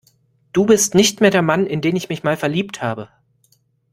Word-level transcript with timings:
Du 0.51 0.65
bist 0.65 0.95
nicht 0.95 1.21
mehr 1.21 1.29
der 1.29 1.43
Mann, 1.43 1.67
in 1.67 1.79
den 1.79 1.95
ich 1.95 2.09
mich 2.09 2.23
mal 2.23 2.35
verliebt 2.35 2.81
habe. 2.81 3.09